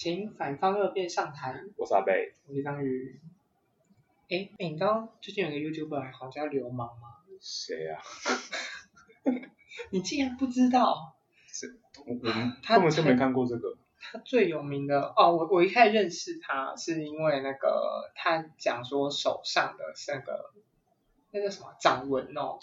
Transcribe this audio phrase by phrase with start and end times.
[0.00, 1.60] 请反方二辩上台。
[1.76, 3.20] 我是阿贝，我是章鱼。
[4.30, 7.16] 哎，你知道最近有个 YouTuber 好像叫流氓吗？
[7.38, 8.00] 谁啊？
[9.92, 11.18] 你竟然不知道？
[11.46, 13.76] 是，我我们根本就没看过这个。
[14.00, 20.50] 他最有名的哦，我我一开始认识他是因为那个他讲说手上的那个
[21.30, 22.58] 那个什么掌纹哦。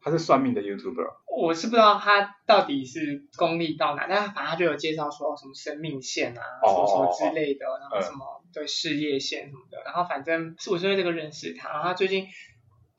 [0.00, 12.28] 他是算命的 YouTuber，我是不知道他到底是功力到哪，但他反正他就有介绍说什么生命线啊，什么什么之类的，然后什么对事业线什么的，然后反正是我是因为这个认识他，然后他最近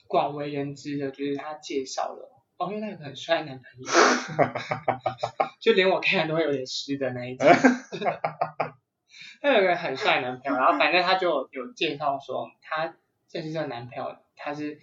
[0.07, 3.87] 广为人知的就是他介绍了，哦，因为他有个很帅的男朋友，
[5.61, 7.47] 就连我看都会有点湿的那一种，
[9.41, 12.93] 他有个很帅的男朋友，然后反正他就有介绍说他
[13.31, 14.79] 认识这个男朋友，他是。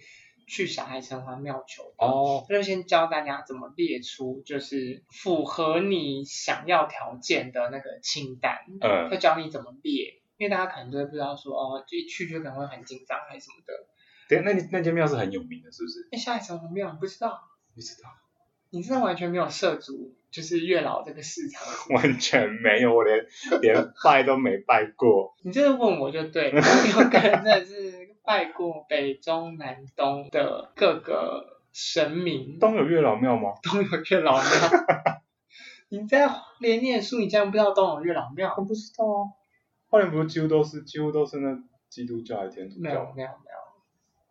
[0.47, 13.73] 去小孩城隍庙求哦，他就先教大家怎么列出就是符合你想要条件的那个清单，嗯，他教你怎么列，因为大家可能都会不知道说哦，就一去就可能会很紧张还是什么的。
[14.29, 16.07] 对，那你那间庙是很有名的，是不是？
[16.11, 17.41] 那小孩城隍庙你不知道？
[17.75, 18.09] 不知道。
[18.69, 21.63] 你真的完全没有涉足就是月老这个市场？
[21.95, 23.25] 完全没有，我连
[23.61, 25.35] 连拜都没拜过。
[25.43, 27.86] 你这个问我就对了，有可能真的是。
[28.27, 32.59] 拜过北中南东的各个神明。
[32.59, 33.53] 东有月老庙吗？
[33.63, 34.43] 东有月老庙。
[35.87, 38.53] 你在连念书，你竟然不知道东有月老庙？
[38.57, 39.31] 我不知道啊。
[39.87, 42.81] 后面不是几乎都是几乎都是那基督教还是天主教？
[42.81, 43.57] 没有没有没有。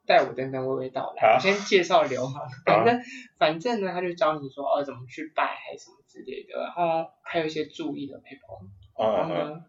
[0.04, 2.42] 带我等等娓娓道来，我先介绍流氓。
[2.66, 3.00] 反正
[3.38, 9.02] 反正呢，他就教你说哦怎么去拜还是什么之类的，然后还有一些注意的配合。
[9.02, 9.64] 然后呢，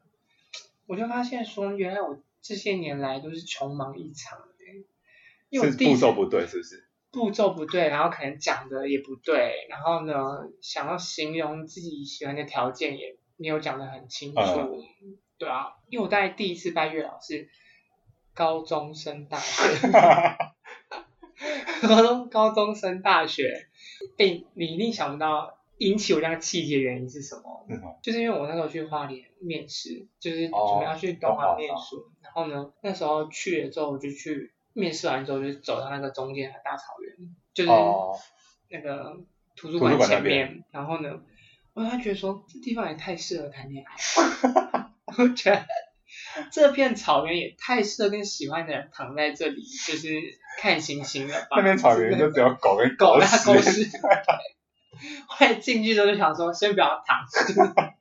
[0.85, 2.19] 我就发现说原来我。
[2.47, 4.45] 这些年来都是穷忙一场的，
[5.49, 6.87] 因为是步骤不对，是不是？
[7.11, 10.13] 步骤不对，然后可能讲的也不对，然后呢，
[10.61, 17.49] 想要形容自己喜欢的条件也没有讲的很清楚，嗯、对啊，因为我大概第一次拜月老是
[18.33, 19.89] 高中升大学，
[21.87, 23.67] 高中高中升大学，
[24.17, 27.65] 哎，你一定想不到引起我这样气节的原因是什么？
[27.69, 31.97] 嗯、就是因为我那时候去花莲面试，就是准备要去东华念书。
[31.97, 37.69] 哦然后呢，那时候去了之后，我就去面试完之后，就走到那个中间的大草原，就是
[38.69, 39.17] 那个
[39.55, 40.63] 图书馆前面。
[40.69, 41.19] 然后呢，
[41.73, 44.91] 我突然觉得说，这地方也太适合谈恋爱了。
[45.17, 45.65] 我觉得
[46.51, 50.09] 这片草原也太适合跟喜欢的人躺在这里，就是
[50.59, 51.57] 看星星了吧。
[51.57, 52.95] 那片草原就只有狗跟。
[52.97, 53.89] 狗屎。
[55.27, 57.25] 后来进去之后就想说，先不要躺。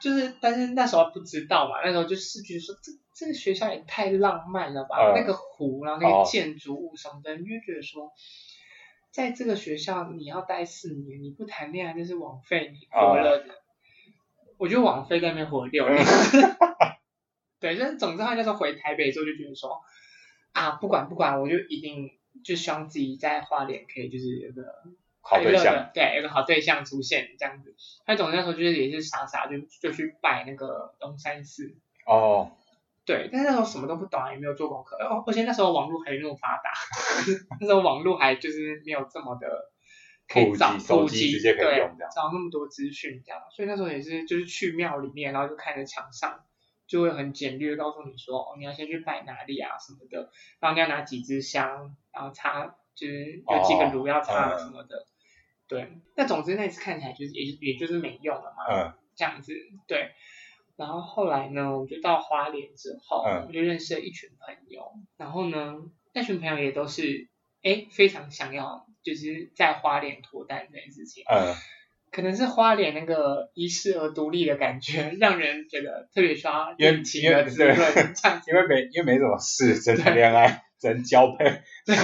[0.00, 8.12] 就是，但是那时候不知道嘛，那时候就是觉得说，这这个学校也太浪漫了吧，呃、那个湖，然后那个建筑物什么的，你就觉得说，
[9.10, 13.54] 在这个学校你要待四年，你不谈恋爱就是枉费你活了的。
[13.54, 13.54] 呃、
[14.58, 16.04] 我觉得枉费在那边活六年。
[17.58, 19.80] 对，就是总之他那时候回台北之后就觉得说，
[20.52, 22.10] 啊，不管不管，我就一定
[22.44, 24.62] 就希望自己在花莲可以就是有个。
[25.24, 27.74] 好对象，对，有个好对象出现这样子。
[28.06, 31.74] 他总那时候就是也是傻傻就就去拜那个东山寺。
[32.06, 32.52] 哦。
[33.06, 34.96] 对，但是那时候什么都不懂，也没有做功课。
[34.96, 36.72] 哦，而且那时候网络还没那么发达，
[37.60, 39.46] 那时候网络还就是没有这么的
[40.26, 43.42] 可以找手机直接可以用这样，找那么多资讯这样。
[43.54, 46.46] 所以那时候也是就是去庙里面，然后就看着墙上，
[46.86, 50.30] 就会很简略告诉你说，哦，你要先去拜哪里啊什么的，
[50.60, 54.96] 然后你要拿几支香，然后插就是有几个炉要插什么的。
[54.96, 55.13] 哦嗯
[55.74, 59.52] 对，那总之那次看起来就是也也就是没用了嘛，嗯，这样子
[59.86, 60.12] 对，
[60.76, 65.74] 然后后来呢，我就到花莲之后，嗯，我就认识了一群朋友，然后呢，
[66.12, 67.28] 那群朋友也都是
[67.62, 71.54] 哎非常想要就是在花莲脱单这件事情，嗯，
[72.10, 77.74] 可能是花莲那个遗世而独立的感觉，让人觉得特别需要因为因为对，
[78.46, 81.96] 因为没因为没什么事，真的恋爱，真交配， 对，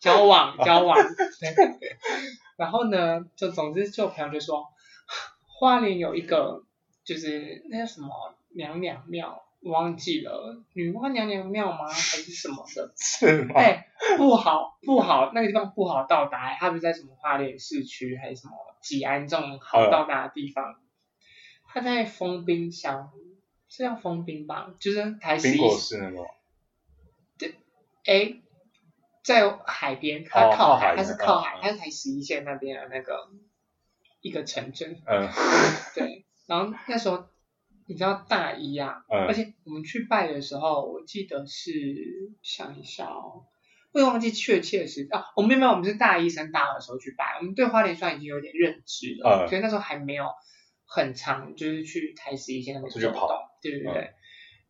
[0.00, 0.96] 交往 交往，
[1.40, 1.88] 对。
[2.56, 4.66] 然后呢，就总之就朋友就说，
[5.46, 6.64] 花莲有一个
[7.04, 11.86] 就是那叫什么娘娘庙，我忘记了，女娲娘娘庙吗？
[11.88, 12.92] 还是什么的？
[12.96, 13.54] 是吗？
[13.56, 20.76] 哎，不好不好，那个地方不好到达，它不是在什么花莲市区还是什么吉安这种好到达的地方？
[21.66, 23.10] 它在封冰箱，
[23.68, 24.74] 是叫封冰吧？
[24.78, 25.52] 就是台十一。
[25.52, 26.18] 冰果是那个。
[28.04, 28.38] 对，哎。
[29.24, 33.30] 在海边，它靠海，它是靠海，它是台十一线那边的那个
[34.20, 35.00] 一个城镇。
[35.06, 35.28] 嗯。
[35.94, 37.28] 对，然后那时候
[37.86, 41.70] 你知道大一啊，而且我们去拜的时候，我记得是
[42.42, 43.46] 想一下哦，
[43.92, 50.26] 会忘记确切时啊，我们没有，我们是大一升大二的时候去拜，我们对花莲算已经有点认知了，所以那时候还没有
[50.84, 53.28] 很长就是去台十一线那边走动，
[53.62, 54.02] 对对对。
[54.02, 54.14] 嗯、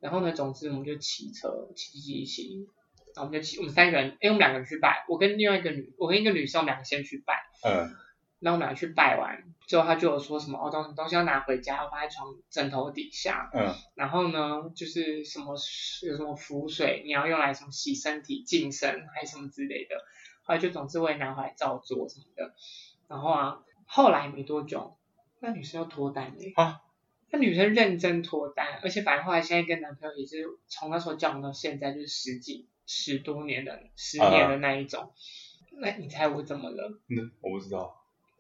[0.00, 2.66] 然后呢，总之我们就骑车骑骑骑，
[3.14, 7.42] 然后我们就骑，我们三个人，因为，我们两个人去拜，我跟另外一个女，我跟一个女生，我们两个先去拜。
[7.64, 7.94] 嗯。
[8.40, 13.50] 然后我们俩去拜完之后，他就有说什么哦，东东西要拿回家，放在床枕头底下。
[13.54, 13.72] 嗯。
[13.94, 15.54] 然后呢，就是什么
[16.02, 19.96] 有什么符水，你要用来什么洗身体、净身，还是什么之类的。
[20.42, 22.52] 后来就总之我也拿回来照做什么的。
[23.06, 24.96] 然后啊，后来没多久，
[25.38, 26.52] 那女生又脱单了。
[26.56, 26.80] 啊。
[27.34, 35.02] 那女生认真脱单，而且反正后来现在跟男朋友也是从那时候交往到现在，就是十几十多年的十年的那一种。
[35.02, 35.10] 啊、
[35.80, 36.88] 那你猜我怎么了？
[37.08, 37.94] 嗯，我不知道。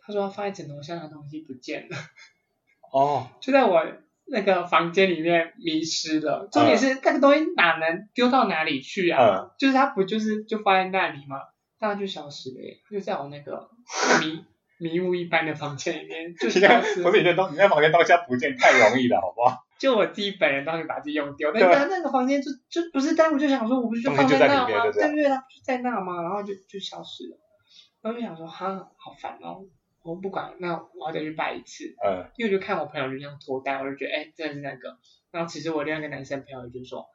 [0.04, 1.96] 他说他放在枕头下的东西不见了，
[2.92, 3.80] 哦， 就在我
[4.26, 6.48] 那个房间里面迷失了。
[6.50, 9.20] 重点是那个东西哪能丢到哪里去啊？
[9.22, 11.36] 嗯、就是它不就是就放在那里吗？
[11.78, 13.70] 当然就消失了耶，就在我那个
[14.20, 14.44] 迷
[14.82, 17.08] 迷雾一般的房间里面 就消失了。
[17.08, 19.64] 不是你在东，你在房间东西不见太容易了，好不好？
[19.78, 24.66] 就我自己本人当时把自己用丢，但是那个房间就就不是，但我就想说，我不是就放在那吗？
[24.66, 26.22] 对对对，就在那吗？
[26.22, 27.38] 然后就就消失了。
[28.00, 29.64] 然后就想说，哈，好烦哦。
[30.02, 31.94] 我不管，那我要再去拜一次。
[32.04, 32.26] 嗯。
[32.36, 34.98] 因为我就看我朋友就这样脱单，我就觉得，哎、欸，真的是那个。
[35.30, 37.08] 然后其实我另外一个男生朋友就说，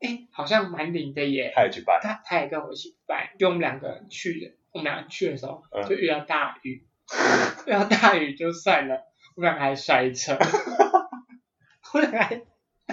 [0.00, 1.52] 哎、欸，好像蛮灵的耶。
[1.54, 1.98] 他也去拜。
[2.02, 4.54] 他他也跟我一起拜，就我们两个人去的。
[4.72, 6.84] 我们两个去的时候，就遇到大雨。
[6.84, 6.87] 嗯、
[7.66, 8.96] 遇到大雨就算了，
[9.36, 10.36] 我们两个还摔车。
[11.94, 12.42] 我们两个还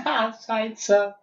[0.03, 1.15] 大摔车，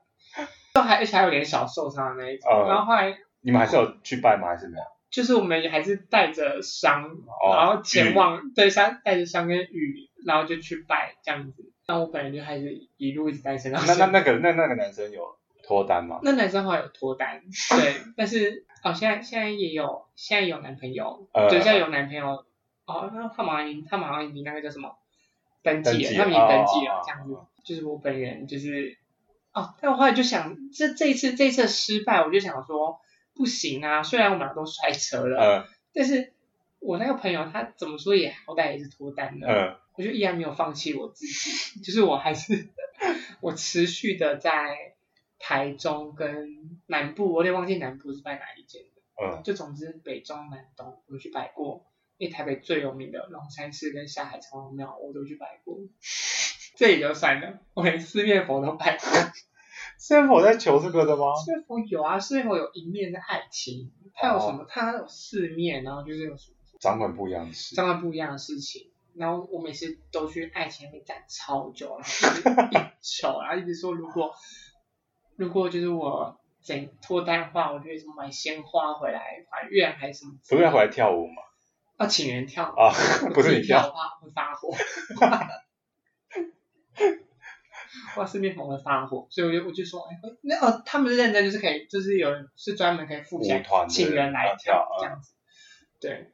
[0.74, 2.50] 都还而且还有点小受伤的那一种。
[2.52, 3.16] 嗯、然后后来。
[3.44, 4.48] 你们还是有去拜吗？
[4.48, 4.86] 还是怎样？
[5.10, 11.72] 就是我们还是带着伤，哦、然后前往雨对伤带着伤跟雨，然后就去拜这样子。
[11.88, 13.72] 那我本人就还是一路一直单身。
[13.72, 15.36] 那那那个那那个男生有
[15.66, 16.20] 脱单吗？
[16.22, 22.44] 那男生好像有脱单，对，但是哦，现在现在也有，现在有男朋友，对、呃，现在有男朋友。
[22.92, 24.96] 哦，那他马上他马上你那个叫什么
[25.62, 27.34] 登记了，他们已经登记了，这样子。
[27.34, 28.98] 哦、就是我本人就是
[29.52, 33.00] 哦，但我后来就想，这这一次这一次失败，我就想说。
[33.34, 34.02] 不行啊！
[34.02, 36.34] 虽然我们俩都摔车了，嗯，但是
[36.80, 42.68] 我那个朋友他怎么说也好歹也是脱单了，嗯，我就依然没有放弃我自己， 就是我还是
[43.40, 44.92] 我持续的在
[45.38, 51.86] 台中跟南部，我有点忘记南部是拜哪一间的，嗯，就总之北中南东我去拜过，
[52.22, 55.76] 因为台北最有名的龙山寺跟下海城隍庙我都去拜过，
[56.76, 59.08] 这也就算了，我连四面佛都拜过。
[59.98, 61.34] 四面佛在求这个的吗？
[61.34, 64.64] 四面佛有啊，四面佛有一面是爱情，它有什么？
[64.68, 66.56] 它有四面，然后就是有什么？
[66.78, 67.74] 掌管不一样的事。
[67.74, 74.32] 掌管不一样的事情，然后我每次都去爱情那边站超久，然后 一直求，然后一直说如果
[75.34, 80.38] 如果就是我整脱单的话，我就会什么买鲜花回来还愿还是什么？
[80.48, 81.42] 不是要回来跳舞吗？
[82.02, 82.92] 要请人跳啊，
[83.32, 84.74] 不是你跳的话会发火。
[88.16, 95.32] 哇，四面佛会发火，所以我就我就说，哎，那哦，他们认真就是可以，就是有人是专门可以付钱请人来跳这样子，
[96.00, 96.30] 对。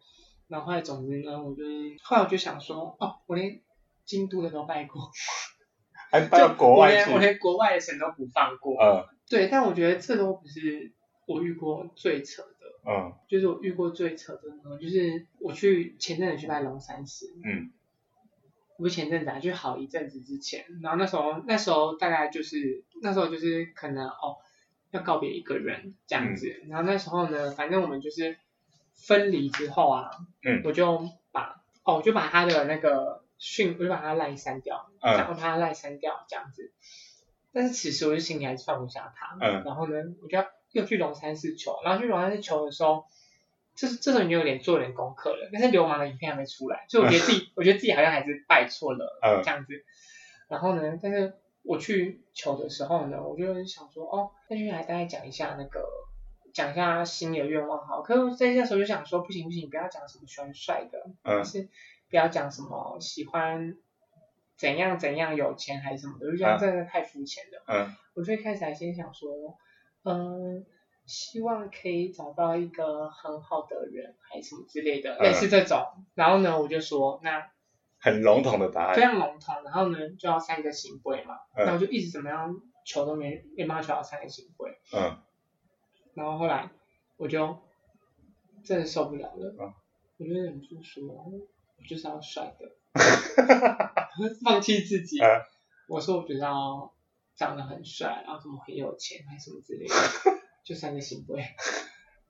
[0.48, 1.62] 然后后来总之呢，我就
[2.02, 3.60] 后来我就想说，哦，我连
[4.04, 5.10] 京都的都拜过，
[6.10, 9.48] 还拜国外，我连我连国外的神都不放过，嗯，对。
[9.48, 10.92] 但我觉得这都不是
[11.26, 12.57] 我遇过最扯的，
[12.88, 17.72] 嗯，就是我遇过最扯的呢，就是我去前阵子去拜龙山寺，嗯。
[18.78, 24.36] 不是前阵子啊，就好一阵子之前，然后那时候那时候大概就是那时候就是可能哦
[24.92, 28.38] 要告别一个人这样子，嗯、然后那时候呢，反正我们就是
[28.94, 30.10] 分离之后啊，
[30.44, 36.72] 嗯，我就把哦我就把他的那个讯我就把他赖删掉，嗯，然后把他赖删掉这样子，
[37.52, 43.04] 但是此时我就心里还是放不下他，嗯，然后呢，我就要又去龙山寺求，然后去龙山寺求的时候。
[43.80, 49.84] 这这时候你就有点做点功课了，但是流氓的影片还没出来，所以我觉得自己， 我觉得自己好像还是拜错了这样子。
[50.48, 55.86] 然后呢，但是我去求的时候呢，我就想说，哦，那就来大概讲一下那个，
[56.52, 58.02] 讲一下心里的愿望好。
[58.02, 61.68] 可是在这时候就想说，不行不行，不要讲什么喜欢帅的，嗯，是
[62.10, 63.76] 不要讲什么喜欢
[64.56, 67.62] 怎样怎样有钱还是什么的，我就觉得真的太肤浅了。
[67.68, 69.30] 嗯，我最开始还先想说，
[70.04, 70.66] 嗯。
[71.08, 75.82] 希望可以找到一个很好的人，还是什么之类的，类似这种。
[76.14, 77.50] 然后呢，我就说那
[77.98, 79.54] 很笼统的答案，非常笼统。
[79.64, 81.36] 然后呢，就要三个行规嘛。
[81.56, 84.70] 然后就一直怎么样求都没没办法求到三个行规。
[84.92, 85.16] 嗯。
[86.12, 86.68] 然后后来
[87.16, 87.56] 我就
[88.62, 89.74] 真的受不了了，
[90.18, 92.70] 我就忍不住说，我就是要帅的，
[94.44, 95.16] 放弃自己。
[95.88, 96.92] 我说我觉得要
[97.38, 99.94] 长得很帅，然后什么很有钱，还是什么之类的。
[100.64, 101.40] 就三个行为，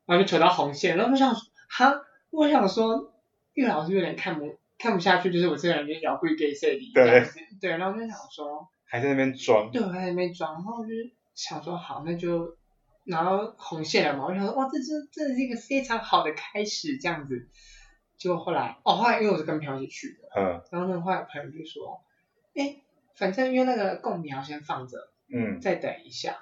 [0.06, 1.92] 然后就扯到红线，然后我想说，哈，
[2.30, 3.12] 我想说，
[3.54, 10.92] 月老是有点看不看不下去，就是我这个人就要跪给谁里这样子，对，然后我就想说，还在那边装，对，我还在那边装，然后我就
[11.34, 12.56] 想说好，那就
[13.02, 17.48] 然后红线了嘛，我就想说哇，这是这是一个非常好的开始，这样子，
[18.18, 22.00] 结果后来哦，后来因为我是跟朋友一起去的，嗯，然后呢，后来朋友就说，
[22.54, 22.82] 哎，
[23.18, 24.98] 反正因为那个贡苗先放着，
[25.34, 26.36] 嗯，再等一下，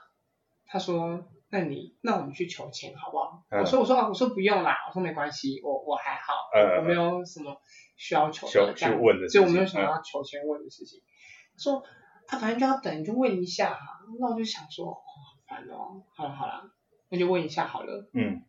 [0.66, 1.28] 他说。
[1.49, 3.45] 那你那我们去求签好不好？
[3.50, 7.56] 嗯、我说我说啊我说不用啦，我说没关系，我我还好，嗯、我没有什么
[7.97, 11.00] 需要求的问的就我没有什么要求签问的事情。
[11.00, 11.85] 他、嗯、说
[12.26, 13.80] 他、啊、反正就要等，你就问一下哈。
[14.18, 16.68] 那我就想说，哦，好烦哦，好了好了，
[17.11, 18.11] 那就问一下好了。
[18.12, 18.42] 嗯。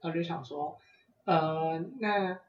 [0.00, 0.78] 然后就想说，
[1.26, 2.40] 呃，那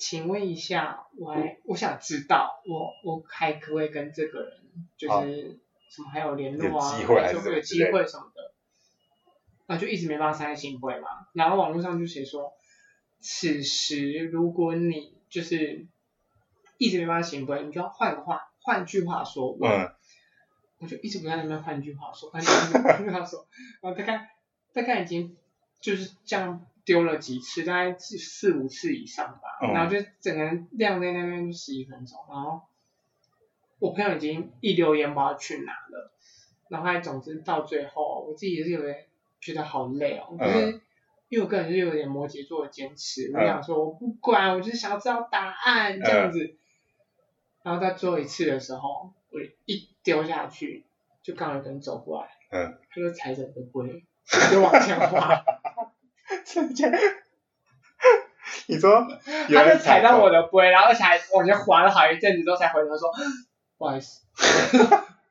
[0.00, 4.52] 请问一下，我还我想知道，我我还可不可以跟这个人，
[4.96, 8.54] 就是什么还有联络啊，有机会还是有机会什么的。
[9.66, 12.52] 那就一直没办法参加圣杯嘛，然后网络上就写说，
[13.20, 15.86] 此时如果你就是
[16.78, 19.92] 一直没办法行会，你就要换个话，换句话说，嗯，
[20.78, 23.46] 我就一直不在那边换句话说，换句话说，
[23.80, 24.30] 然后大概
[24.72, 25.36] 大概已经
[25.80, 32.62] 就是这样丢了几次，大概四四五次以上吧，嗯、然后就整个人晾在那边十几分钟，然后
[33.78, 36.12] 我朋友已经一留言不知道去哪了，
[36.68, 39.06] 然后还总之到最后，我自己也是有点。
[39.42, 40.82] 觉得好累哦，可是
[41.30, 46.56] 因为我个人是有点摩羯座的坚持，我想说我不管，我就是想要知道答案这样子。
[47.62, 50.84] 然后在最后一次的时候，我一丢下去，
[51.22, 54.04] 就刚好有人走过来，嗯，他就踩着我的龟，
[54.52, 55.42] 就往前滑，
[56.44, 56.92] 瞬间，
[58.66, 59.06] 你说，
[59.48, 63.10] 他就踩到我的龟，然后才往前滑了好一阵子之后才回头说，
[63.78, 64.22] 不好意思，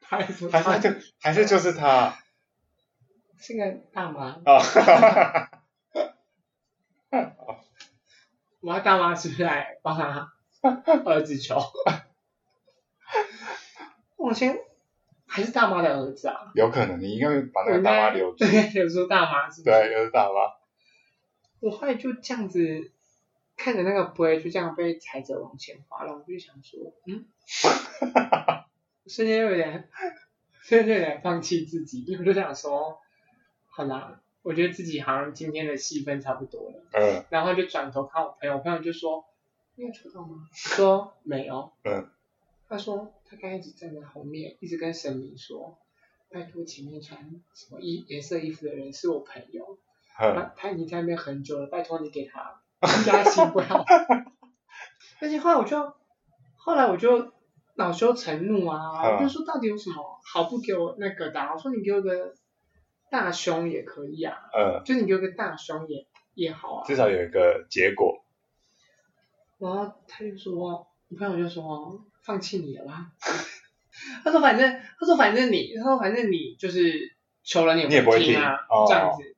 [0.01, 0.89] 还 是还是就
[1.21, 2.13] 还是就是他。
[3.41, 4.35] 是个大妈。
[4.45, 5.49] 哦，哈哈
[7.09, 7.25] 哈
[8.59, 10.33] 我要大妈是不是来帮他
[11.05, 11.57] 儿子求？
[14.17, 14.59] 我先
[15.25, 16.51] 还是大妈的儿子啊？
[16.53, 18.39] 有可能，你应该会把那个大妈留住。
[18.39, 19.71] 对，留住大妈是不是？
[19.71, 20.58] 对，留住大妈。
[21.59, 22.91] 我后来就这样子
[23.55, 27.25] 看着那个杯，就这样被踩着往前滑了，我就想说，嗯，
[29.07, 29.89] 瞬间有点，
[30.61, 32.99] 瞬间有点放弃自己，因为我就想说。
[33.71, 36.83] 好啦，我觉得自己好像今天的戏份差不多了。
[36.91, 37.23] 嗯。
[37.29, 39.23] 然后就转头看我朋友，我朋友就说
[39.75, 42.09] ：“你有抽到吗？”说：“没有。”嗯。
[42.67, 45.77] 他说他刚一直站在后面，一直跟神明说
[46.29, 49.77] ：“拜托前面穿什么衣颜色衣服的人是我朋友。
[50.19, 52.61] 嗯”他他已经在那边很久了，拜托你给他
[53.05, 53.85] 加薪不要。
[55.19, 55.93] 但是后来我就
[56.55, 57.31] 后来我就
[57.75, 59.01] 恼羞成怒啊！
[59.03, 61.39] 嗯、我就说到底有什么好不给我那个的？
[61.53, 62.35] 我说你给我个。
[63.11, 68.23] 大胸也可以啊，嗯，就是你给我个大胸也也好啊，至少有一个结果。
[69.57, 73.07] 然后他就说，我朋友就说，放弃你了吧。
[74.23, 79.28] 他说反正，他说反正你，他说反正你就是求了你也不会听啊，哦、这样子。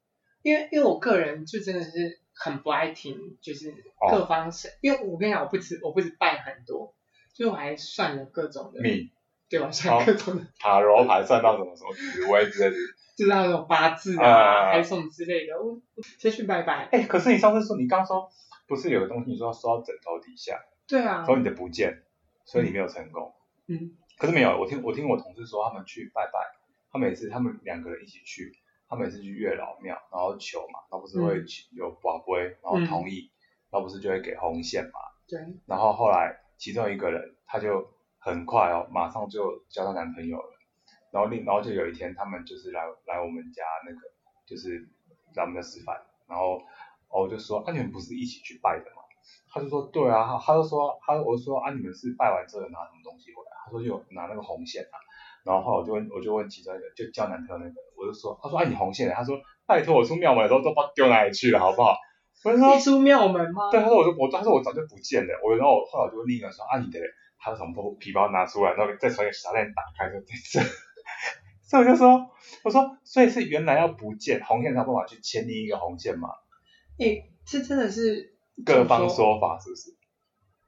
[0.42, 3.74] 因为因为我个人就真的是很不爱听，就是
[4.10, 6.94] 各方神，哦、因为我跟你讲，我不止我不止拜很多，
[7.34, 9.12] 就我还算了各种的命，
[9.50, 9.72] 对吧？
[9.72, 12.76] 算各种的塔罗牌算到什么什么紫微之类的。
[13.14, 15.80] 就是那种八字啊，还是什么之类的，我
[16.18, 16.88] 先去拜拜。
[16.92, 18.32] 哎，可是你上次说，你刚说
[18.68, 20.60] 不是有个东西，你说要收到枕头底下？
[20.88, 21.24] 对啊。
[21.26, 22.02] 说你的不见，
[22.46, 23.34] 所以你没有成功。
[23.68, 23.92] 嗯。
[24.18, 26.40] 可是没有，我听我听我同事说，他们去拜拜，
[26.92, 28.54] 他每次他们两个人一起去，
[28.92, 33.32] 他每次去月老庙，然后求嘛，然后不是会有宝贝，然后同意，
[33.70, 35.00] 然后不是就会给红线嘛。
[35.26, 35.40] 对。
[35.66, 40.50] 然后后来其中一个人，他就很快哦，马上就交到男朋友了。
[41.10, 44.00] 然后另，然后就有一天，他们就是来来我们家那个，
[44.46, 44.86] 就是
[45.36, 45.96] 来我们家吃饭。
[46.28, 46.62] 然后，
[47.08, 49.04] 我就说，啊，你们不是一起去拜的吗？
[49.54, 50.38] 他就说，对啊。
[50.38, 53.52] 他就说，他我就说，啊，你们是拜完之后拿什么东西回来？
[53.64, 55.00] 他说就拿那个红线啊。
[55.44, 59.14] 然后后来我就问，我就问其中一个，就叫男朋友那个，我就说，他说，啊，你红线呢？
[59.16, 61.96] 他说，拜托我出庙门的时候都不知道丢哪里去了，好不好？
[62.44, 63.70] 我就说，你出庙门吗？
[63.72, 65.34] 对，他说，我就我，他说我早就不见了。
[65.44, 67.00] 我然后我后来我就问另一个说，啊，你的，
[67.40, 70.60] 他从皮包拿出来，然后再从一个小袋打开，就在这。
[71.64, 72.30] 所以我就说，
[72.64, 76.30] 我说，所以是原来要不见红线才有办法去牵另一个红线吗？
[77.00, 79.96] 诶、欸，这真的是各方说法，是不是？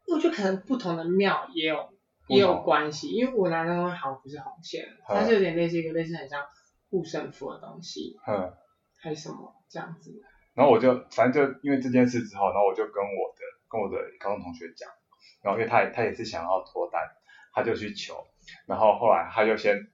[0.08, 1.90] 我觉得可能不同的庙也有
[2.28, 6.44] 也有关系，因为我拿的东西好像不是红线，它是有点类似一个类似很像
[6.90, 8.54] 护身符的东西，嗯，
[8.98, 10.22] 还是什么这样子。
[10.54, 14.90] 然后我就反正就因为这件事之后，然后我就跟我的跟我的高中同学讲，
[15.42, 17.02] 然后因为他他也是想要脱单，
[17.54, 18.16] 他就去求，
[18.68, 19.88] 然后后来他就先。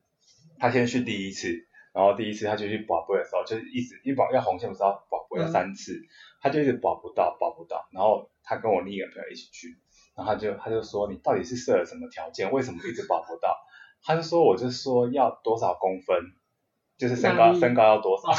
[0.62, 1.48] 他先去第一次，
[1.94, 6.04] 然后第一次他就去保杯的时候，就是一直一保要红线不是要保杯要三次，嗯、
[6.42, 7.88] 他就一直保不到，保不到。
[7.94, 9.80] 然后他跟我另一个朋友一起去，
[10.20, 13.58] 然然后他就他就说，你到底是设了什么条件，为什么一直保不到？
[14.04, 16.22] 他就说，我就说要多少公分，
[16.98, 18.34] 就是身高身高要多少，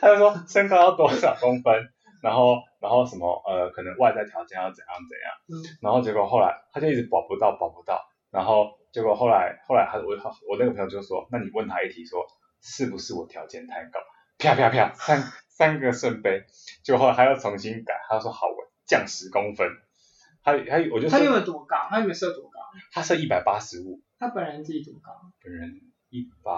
[0.00, 1.72] 他就说身高要多少公分，
[2.20, 10.16] 然后然后什么呃可能外在条件要怎样怎样，然后结果后来他就一直保不到保不到，然后结果后来后来他我
[10.50, 12.26] 我那个朋友就说，那你问他一题说
[12.60, 14.00] 是不是我条件太高？
[14.36, 16.42] 啪啪啪三三个圣杯，
[16.82, 19.68] 结果后来还要重新改，他说好我降十公分，
[20.42, 21.76] 他他我就说他有没有多高？
[21.90, 22.60] 他有没有设多高？
[22.92, 24.00] 他设一百八十五。
[24.18, 25.10] 他本人自己多高？
[25.42, 26.52] 本人一百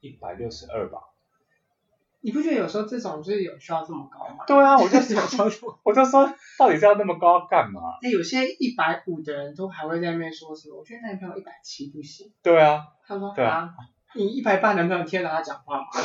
[0.00, 0.98] 一百六十二吧。
[2.22, 4.44] 你不觉得有时候这种就是有需要这么高吗？
[4.46, 5.48] 对啊，我就有时候
[5.82, 7.80] 我就说到底是要那么高干嘛？
[8.02, 10.78] 哎，有些一百五的人都还会在那边说什么？
[10.78, 12.30] 我觉得男朋友一百七不行。
[12.42, 12.88] 对啊。
[13.06, 13.74] 他说啊，
[14.14, 15.86] 你一百八男朋友听得到，他讲话吗？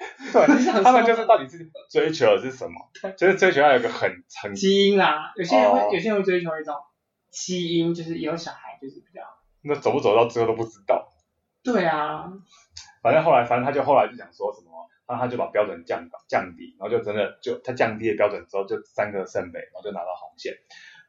[0.32, 0.46] 对，
[0.82, 2.74] 他们就是到底是追求的是什么？
[3.16, 4.10] 就是追求要有一个很
[4.42, 6.74] 很基因啦，有些人会，有些人会追求一种
[7.30, 9.20] 基因，就是有小孩就是比较。
[9.62, 11.12] 那走不走到最后都不知道。
[11.62, 12.32] 对啊。
[13.02, 20.54] 反正后来，反正他就后来就想说什么，然后他就把标准降降低，然后就真的就他降低了标准之后，就三个圣杯，然后就拿到红线，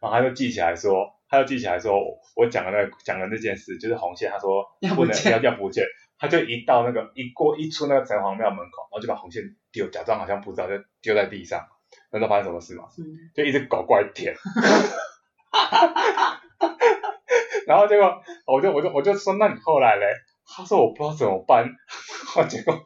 [0.01, 1.93] 然后他就记起来说，他就记起来说，
[2.35, 5.85] 我讲的那讲的那件事就是红线，他说不能要要不见。
[6.21, 11.67] 他就一到那个一过一出那个城隍庙门口，然后就把红线丢，假装好像不知道，就丢在地上。
[12.11, 12.83] 那知道发生什么事吗？
[12.99, 14.35] 嗯、就一只狗过来舔。
[17.65, 20.05] 然后结果我就我就我就说，那你后来嘞？
[20.45, 21.67] 他说我不知道怎么办。
[22.47, 22.79] 结果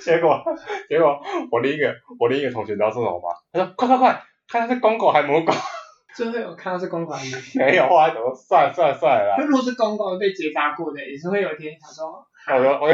[0.00, 0.42] 结果
[0.88, 1.20] 结果
[1.52, 3.28] 我另一个我另一个同学知道说什么吗？
[3.52, 5.52] 他说快快快，看他是公狗还是母狗。
[6.16, 7.46] 最后有看到是公狗还是母狗？
[7.64, 9.36] 没有，后来怎么算了算了算了。
[9.46, 12.26] 如果是公狗被结扎过的，也是会有一天他说。
[12.54, 12.92] 我说，我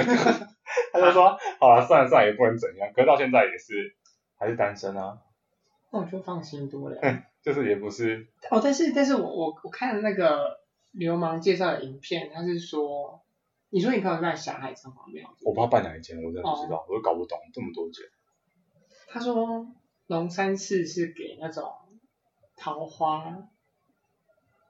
[0.92, 2.90] 他就说，好了，算了算了，也不能怎样。
[2.94, 3.94] 可是到现在也是
[4.38, 5.18] 还是单身啊。
[5.90, 6.98] 那我就放心多了。
[7.42, 8.28] 就是也不是。
[8.50, 10.60] 哦，但是但是我我我看那个
[10.92, 13.22] 流氓介绍的影片，他是说，
[13.68, 15.28] 你说你朋友在霞海城隍庙。
[15.44, 18.06] 我不知道办哪一间，我真的不知道，哦、我都搞不懂这么多间。
[19.08, 19.66] 他说
[20.06, 21.70] 龙山寺是给那种
[22.56, 23.48] 桃花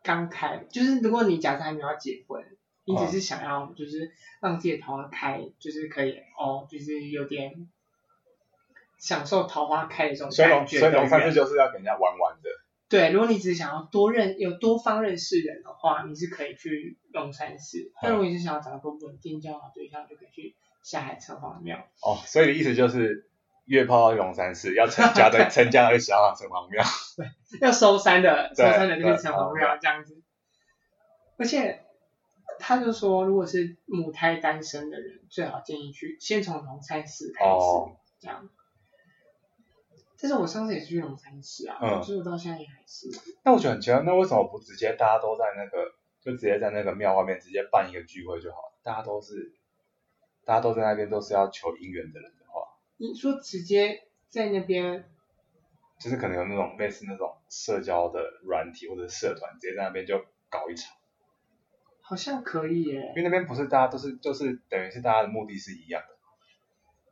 [0.03, 2.45] 刚开，就是如果你假设还没有结婚。
[2.85, 7.69] 你只是想要，就是让自己的桃花开，就是可以哦，就是有点
[8.99, 10.81] 享受桃花开的这种感觉。
[10.81, 12.51] 所以龙山寺就是要给人家玩玩的。
[12.89, 17.93] 对，如果你只是想要多认有多方认识人的话，你是可以去龙山寺。
[18.03, 21.79] 但如果你是想要找个稳定交往对象，就可以去下海城隍庙。
[22.03, 23.31] 哦，所以的意思就是
[23.65, 26.85] 约炮到龙山寺，要成家的 成家的霞海城隍庙。
[27.17, 27.27] 对，
[27.61, 30.21] 要收山的收山的就是城隍庙这样子，
[31.39, 31.85] 而且。
[32.65, 38.49] 他就说，如果是母胎单身的人，最好建议去先从龙山寺开始，哦、这样。
[40.21, 43.09] 但是我上次也是去龙山寺啊，嗯，所以我到现在也还是。
[43.45, 48.79] 那我觉得很奇怪，那为什么不直接大家都在那个，就直接在那个庙外面直接办一个聚会就好了？
[48.85, 49.53] 大家都是，
[50.45, 52.63] 大家都在那边都是要求姻缘的人的话，
[52.97, 55.05] 你说直接在那边，
[55.99, 60.95] 就是可能有那种类似那种社交的软体或者社团，直接在那边就搞一场。
[62.13, 66.09] 好像可以耶，因为那边不是大家都是，就是等于是大家的目的是一样的。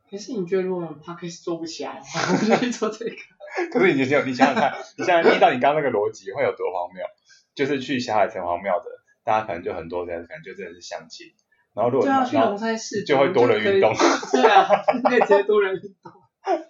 [0.07, 1.99] 可是你觉得如果我们 Podcast 做不起来，
[2.47, 3.15] 就去做这个？
[3.73, 7.03] 可是你想，你想想看，你想依照你刚刚那个逻辑会有多荒谬？
[7.55, 8.85] 就是去小海城隍庙的，
[9.23, 11.33] 大家可能就很多人，可能就真的是相亲。
[11.73, 13.91] 然后如果对啊，去龙山寺就会多人运动。
[14.31, 14.67] 对啊，
[15.03, 16.13] 可以直接多人运动。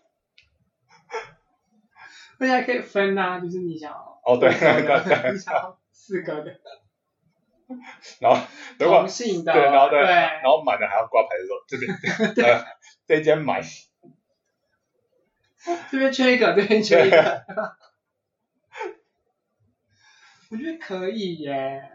[2.40, 6.62] 大家可以分啊，就是你想哦，对对对，你想四个的。
[8.20, 8.42] 然后
[8.80, 11.96] 如果性的对，然后对，对然后满了还要挂牌的时候，这边
[12.36, 12.66] 对、 呃，
[13.08, 13.62] 这间满，
[15.92, 17.46] 这边缺一个，这边缺一个，
[20.50, 21.90] 我觉得可以耶，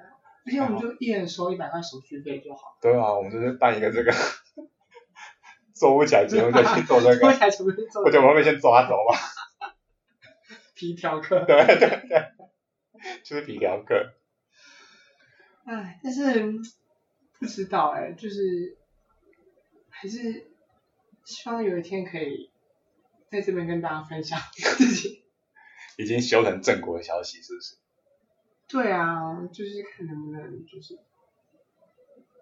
[0.47, 2.79] 而且我们就一人收一百块手续费就好。
[2.81, 4.12] 对啊，我们就是办一个这个，
[5.75, 9.19] 做不起来节目再去做这个，做不起来节目就做，我觉得我们会先抓走吧。
[10.75, 11.45] 皮条客。
[11.45, 12.33] 对对对，
[13.25, 14.15] 就是皮条客。
[15.67, 16.53] 哎，但是
[17.41, 18.79] 不知道哎，就是
[19.91, 20.47] 还是
[21.25, 22.53] 希望有一天可以
[23.29, 25.25] 在这边跟大家分享自己
[25.99, 27.77] 已经修成正果的消息，是不是？
[28.69, 30.97] 对啊，就是看能不能就是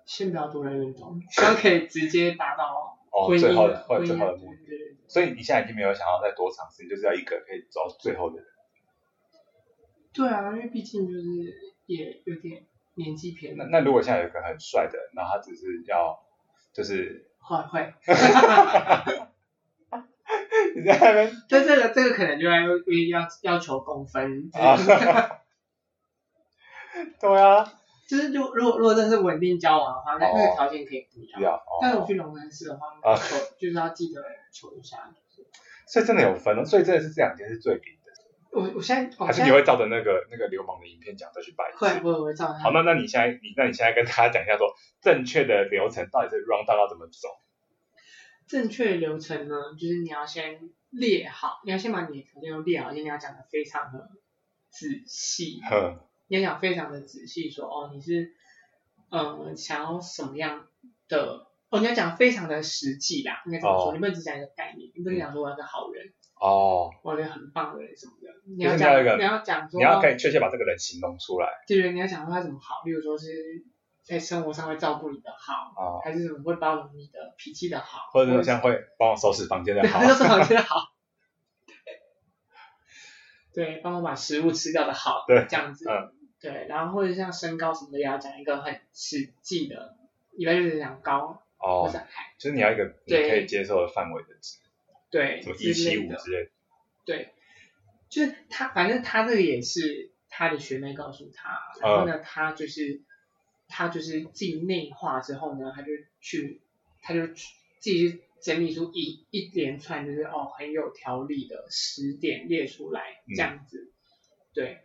[0.04, 4.98] 先不要多人运动，希望可以直接达到哦最后的最后的目的。
[5.08, 8.46] 所以你现在已经没有想要再多尝试，你就是要一个可以走到最后的人。
[10.12, 11.22] 对啊，因为毕竟就是
[11.86, 12.66] 也有点。
[12.94, 16.22] 年纪偏那那如果现在有一个很帅的，然后他只是要
[16.72, 17.94] 就是会会，
[20.74, 21.32] 你在那边。
[21.48, 24.50] 这这个这个可能就要要要求公分。
[24.54, 24.76] 啊。
[27.20, 27.72] 对啊。
[28.06, 31.40] 就是就如果如果这是稳定交往的话，那那个条件可以不要。
[31.40, 31.62] 要。
[31.80, 35.10] 但是我去龙山寺的话，求就是要记得求一下。
[35.86, 37.93] 所以真的有分哦，所以真的是这两件是最顶的。
[38.54, 41.72] 我我现在还是你会照着那个那个流氓的影片讲再去拜？
[41.76, 42.52] 会，我我会照。
[42.52, 47.28] 好，那那你现在你那你现在跟大家讲一下说，正确的流程到底是 run down 要怎么走？
[48.46, 54.10] 正确的流程呢，就是你要先列好，你要先把你的条件都列好，而且你要讲的非常的
[54.70, 55.60] 仔细。
[55.68, 55.98] 哼。
[56.26, 58.32] 你要讲非常的仔细，说哦，你是
[59.10, 60.66] 嗯想要什么样
[61.08, 61.46] 的？
[61.68, 63.92] 哦，你要讲非常的实际啦，应该怎么说？
[63.92, 66.14] 你不能只讲一个概念，你不能讲说我要个好人。
[66.40, 66.90] 哦。
[67.02, 68.23] 我要个很棒的人什么的。
[68.46, 69.78] 你要讲，你要讲说。
[69.78, 71.48] 你要可以确切把这个人形容出来。
[71.66, 73.28] 对，你要讲说他怎么好，例如说是
[74.02, 80.02] 在生活上会照顾你的好，还是怎么会包容你的脾气的好，或者是像会帮我收拾房间的 好。
[80.02, 80.92] 收拾房间的好。
[83.52, 85.24] 对，帮我把食物吃掉的好。
[85.26, 85.46] 对。
[85.48, 85.88] 这样子。
[85.88, 86.12] 嗯。
[86.40, 89.96] 对，然后或者像身高什么的，也要讲一个很实际的，
[90.36, 91.40] 一般就是讲高。
[91.56, 91.98] 哦，或
[92.36, 94.58] 就是你要一个你可以接受的范围的值，
[95.08, 96.50] 对，什么一七五之类的，
[97.06, 97.33] 对，
[98.14, 103.02] 就是他，反正他这个也是他的学妹告诉他，然后呢，他就是
[103.66, 105.88] 他就是进内化之后呢，他就
[106.20, 106.62] 去，
[107.02, 107.34] 他就自
[107.80, 113.02] 己去整理出一一连串就是哦很有条理的十点列出来
[113.34, 113.92] 这样子，
[114.54, 114.78] 对。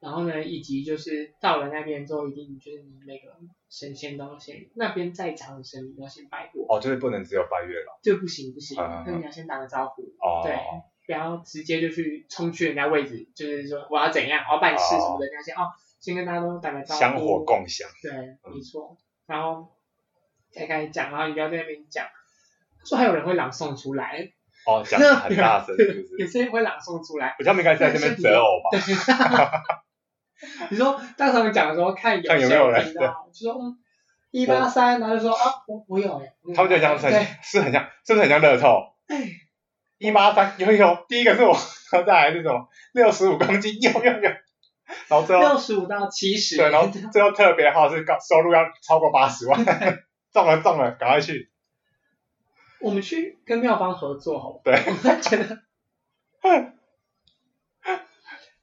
[0.00, 3.38] 然后呢，以及就是到了那边之后，一定就是你那个
[3.70, 6.66] 神仙都要先那边在场的神你要先拜过。
[6.68, 8.00] 哦，就是不能只有拜月老。
[8.02, 10.02] 就不行不行，那你要先打个招呼。
[10.18, 10.42] 哦。
[10.42, 10.56] 对，
[11.06, 17.00] 不要直接就去冲去人家位置，就是说我要怎样，我要办事什么的，你要先哦，先跟大家都打个招呼。
[17.00, 17.88] 香火共享。
[18.02, 18.12] 对，
[18.52, 18.96] 没错。
[19.26, 19.72] 然后
[20.52, 22.06] 才开始讲，然后你不要在那边讲，
[22.84, 24.32] 说还有人会朗诵出来。
[24.64, 26.16] 哦，讲的很大声，是不是？
[26.22, 27.34] 有些人会朗诵出来。
[27.38, 28.78] 我他们应该在那边择偶吧？
[30.70, 32.94] 你说当时他们讲的时候，看有没有人，
[33.32, 33.76] 就说
[34.30, 36.32] 一八三，然后就说啊，我我有哎。
[36.54, 37.08] 他们就这样子，
[37.42, 38.94] 是很像，是不是很像乐透？
[40.02, 41.52] 一八三有有，第一个是我，
[41.92, 44.40] 然后再来这种六十五公斤，有有有，然
[45.10, 49.64] 后最后六十五到七十，对，然后最后特别号是高收入要超过八十万，
[50.32, 51.50] 中了中了，赶快去。
[52.80, 55.62] 我们去跟妙方合作，好不对，我觉得。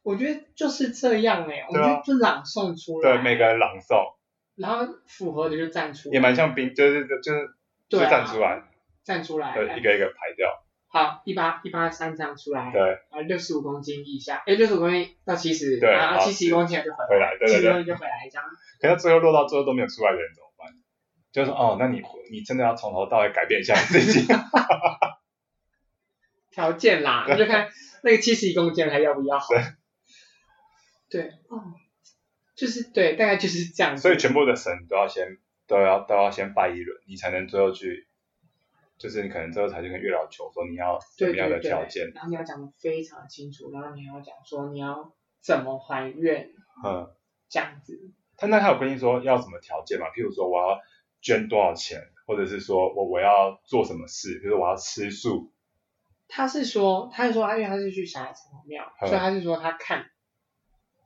[0.02, 4.16] 我觉得就是这样哎，我们就就朗诵出来，对，每个人朗诵，
[4.56, 7.50] 然后符合的就站出来，也蛮像兵，就是就是
[7.88, 8.64] 就站出来，
[9.04, 10.50] 站出来，对，一个一个排掉。
[10.92, 18.44] 好，一八一八三这样出来，对，啊，六十五公斤以下，哎，六十五公斤到七十，对，啊，七十一公斤就回来，七十公斤就回来一张。
[18.82, 20.74] 可是最后落到最后都没有出来的人怎么办？
[21.32, 24.26] 就是说，哦，那你你真的要从头到尾改变一下自己，
[26.50, 27.70] 条件啦，那就看
[28.02, 29.40] 那个七十一公斤还要不要？
[31.08, 31.76] 对，哦，
[32.56, 33.96] 就是对，大概就是这样。
[33.96, 38.08] 所以全部的神都要先都要都要先拜一轮，你才能最后去，
[39.00, 42.12] 就是你可能最后才去跟月老求说你要什么样的条件。
[42.14, 46.52] 然后你要讲的非常清楚，然后你要讲说你要怎么还愿，
[46.86, 47.10] 嗯，
[47.50, 48.12] 这样子。
[48.36, 50.08] 他那他有跟你说要什么条件吗？
[50.08, 50.80] 譬如说我要
[51.22, 55.52] 捐多少钱，或者是说我我要做什么事，比如说我要吃素。
[56.28, 60.06] 他是说，他是说，他因为他是去霞海城隍庙，嗯、所以他是说他看。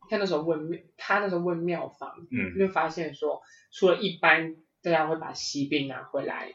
[0.09, 6.53] 他那时候问庙，他那时候问庙方，嗯，就发现说，除了一般大家会把喜饼拿回来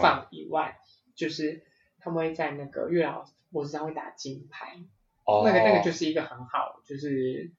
[0.00, 1.62] 放以外，嗯、就是
[1.98, 4.78] 他们会在那个月老脖子上会打金牌，
[5.24, 7.52] 哦，那个那个就是一个很好，就是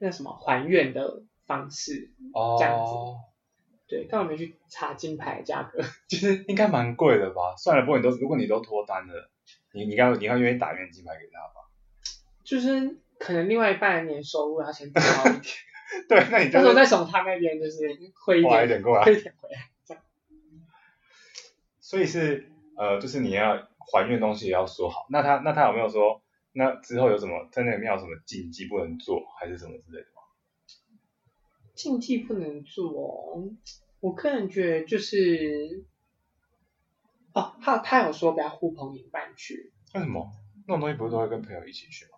[0.00, 2.92] 那什么还愿的方式，哦，这样子，
[3.86, 7.54] 对，但我没去查金牌价格， 就是应该蛮贵的吧？
[7.56, 9.30] 算了，不过你都如果你都脱单了，
[9.72, 11.70] 你你看你看愿意打愿金牌给他吧？
[12.44, 13.00] 就是。
[13.16, 15.42] 可能另外一半的年收入要先 高一点，
[16.08, 17.78] 对，那你就到时候再从他那边就是
[18.12, 19.70] 会一点，一点过来，汇一点回来。
[21.84, 25.04] 所以是呃，就是你要还愿东西也要说好。
[25.10, 30.22] 那他那他有没有说，那之后有什么在那里面有什么禁忌不能做，还是什么之类的吗？
[31.74, 33.44] 禁忌不能做，
[34.00, 35.84] 我个人觉得就是，
[37.34, 39.74] 哦，他他有说不要呼朋引伴去。
[39.94, 40.32] 为什么？
[40.66, 42.12] 那种东西不是都会跟朋友一起去吗？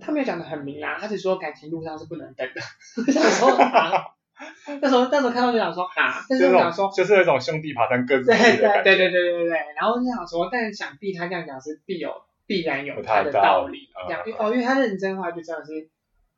[0.00, 2.62] 他没有讲的很明啊，他只说感情路上是不能等的。
[3.06, 4.16] 我想说啊，
[4.80, 14.22] 那时候那时候看到就想说啊，但是我想说就是那种兄弟爬山各自对对对对对对对，然后就想说，但是想必他这样讲是必有必然有他的道理，这样。
[14.38, 15.90] 哦，因为他认真的话就真的是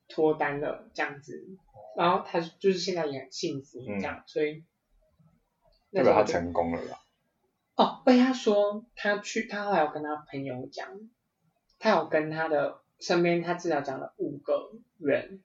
[0.08, 1.46] 脱单了这样子，
[1.96, 4.64] 然后他就是现在也很幸福这样，所以
[5.92, 6.98] 代表他成功了啦。
[7.76, 10.88] 哦，被他说他去，他后来有跟他朋友讲，
[11.78, 15.40] 他有跟他的身边，他至少讲了五个人，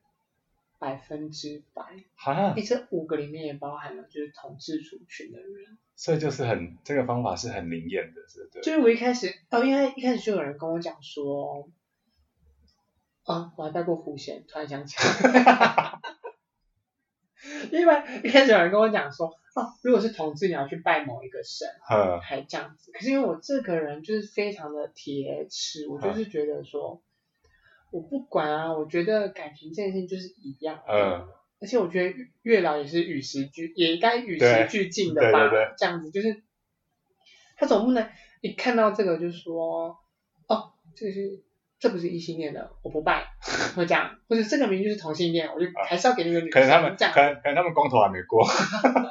[0.79, 1.83] 百分之百。
[2.15, 5.77] 好像，哎，这五个里面也包含了就是统治族群的人。
[5.95, 8.61] 所以就是很这个方法是很灵验的，是对。
[8.61, 11.69] 就是我一开始，哦，因为一开始就有人跟我讲说，
[13.23, 15.99] 啊，我还拜过狐仙，突然想起来。
[17.71, 22.91] 因为一开始有人跟我讲说，哦，如果是同志，你要去拜某一个神，嗯，还这样子。
[22.91, 27.01] 可是因为我这个人就是非常的铁齿，我就是觉得说，
[27.95, 31.27] 我不管啊，我觉得感情这件事情就是一样，嗯。
[31.61, 36.43] 而且我觉得月老也是与时俱，也该与时俱进的吧，对对对，这样子就是，
[37.57, 38.07] 他总不能
[38.41, 39.97] 一看到这个就说，
[40.47, 41.41] 哦，这是
[41.79, 43.25] 这不是异性恋的，我不拜，
[43.75, 48.45] 会这样，或者这个明明就是同性恋，我就还是要给那个女生，可能他们可能可能他们公投还没过，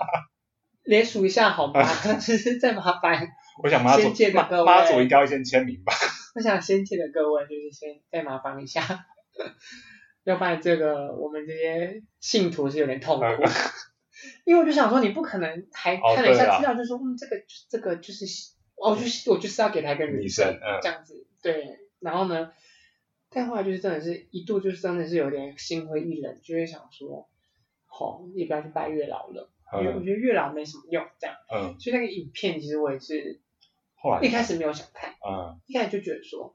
[0.85, 1.83] 连署一下好吗？
[2.21, 3.27] 只是再麻烦，
[3.63, 5.93] 我想妈祖妈妈祖应该会先签名吧，
[6.35, 8.83] 我想先借的各位就是先再麻烦一下。
[10.25, 13.43] 要不然这个我们这些信徒是有点痛苦，
[14.47, 17.37] 因为我就想说你不可能还看了一下资料就说嗯这个
[17.69, 18.25] 这个就是
[18.77, 21.27] 哦就是我就是要给他一个女生这样子。
[21.43, 22.51] 对，然后呢，
[23.29, 27.29] 但后来就是真的是一度就是真的是有点心灰意冷，就会想说，
[27.87, 33.43] 好你不要去拜月老了，因为我觉得月老没什么用这样，嗯，所以那个影片其实我也是
[34.05, 36.55] 后来一开始没有想看，嗯，一开始就觉得说。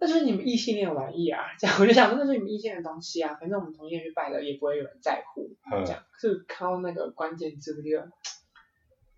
[0.00, 5.54] 那就是你们异性恋玩意啊，这样我就想说，那是你们异性恋的东西啊，反正我们同性恋去拜了也不会有人在乎，
[5.86, 6.02] 这样。
[6.20, 8.02] 就是看到那个关键字，不就，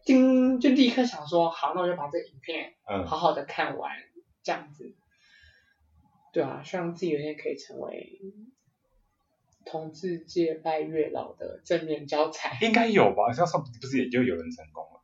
[0.04, 2.74] 叮，就立刻想说，好，那我就把这个影片，
[3.06, 4.92] 好好的看完，嗯、这样子。
[6.32, 8.20] 对啊，希望自己有一天可以成为
[9.64, 12.58] 同志界拜月老的正面教材。
[12.60, 13.32] 应该有吧？
[13.32, 15.01] 像上不是也就有人成功了吗？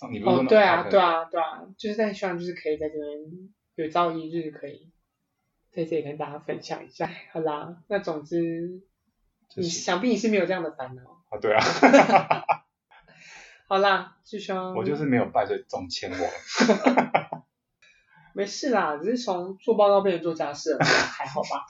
[0.00, 3.08] 哦，对啊，对啊，对啊，就是在希望就是可以在这边。
[3.74, 4.90] 有朝一日可以
[5.70, 7.08] 在这里跟大家分享一下。
[7.32, 8.82] 好啦，那总之，
[9.54, 11.02] 你想必你是没有这样的烦恼。
[11.28, 11.62] 啊，对啊。
[13.68, 14.74] 好啦，师兄。
[14.74, 16.16] 我就是没有拜对中签我。
[18.34, 21.64] 没事啦，只是从做报告变成做家事了，还好吧。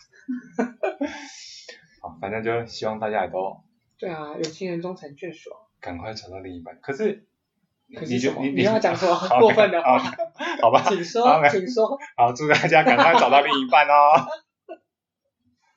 [2.00, 3.60] 好，反正就希望大家也都。
[3.98, 5.50] 对啊，有情人终成眷属。
[5.78, 7.27] 赶快找到另一半，可是。
[7.96, 8.42] 可是什么？
[8.42, 9.98] 你你要讲什么过分的话？
[10.60, 11.98] 好吧， 请说，请说。
[12.16, 14.26] 好，祝大家赶快找到另一半哦。